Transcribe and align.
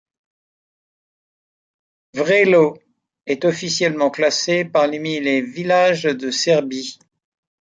Vrelo 2.15 2.73
est 3.27 3.45
officiellement 3.45 4.09
classé 4.09 4.65
parmi 4.65 5.19
les 5.19 5.43
villages 5.43 6.01
de 6.05 6.31
Serbie. 6.31 6.97